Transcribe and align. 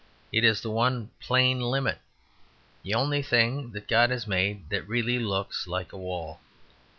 It 0.31 0.43
is 0.43 0.61
the 0.61 0.71
one 0.71 1.11
plain 1.19 1.59
limit; 1.59 1.99
the 2.81 2.95
only 2.95 3.21
thing 3.21 3.71
that 3.73 3.87
God 3.87 4.09
has 4.09 4.25
made 4.25 4.67
that 4.71 4.87
really 4.87 5.19
looks 5.19 5.67
like 5.67 5.93
a 5.93 5.97
wall. 5.99 6.39